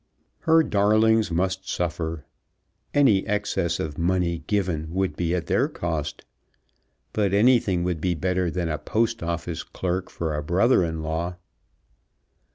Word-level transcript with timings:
Her 0.39 0.63
darlings 0.63 1.29
must 1.29 1.69
suffer. 1.69 2.25
Any 2.91 3.23
excess 3.27 3.79
of 3.79 3.99
money 3.99 4.39
given 4.47 4.91
would 4.95 5.15
be 5.15 5.35
at 5.35 5.45
their 5.45 5.67
cost. 5.67 6.25
But 7.13 7.35
anything 7.35 7.83
would 7.83 8.01
be 8.01 8.15
better 8.15 8.49
than 8.49 8.67
a 8.67 8.79
Post 8.79 9.21
Office 9.21 9.61
clerk 9.61 10.09
for 10.09 10.33
a 10.33 10.41
brother 10.41 10.83
in 10.83 11.03
law. 11.03 11.35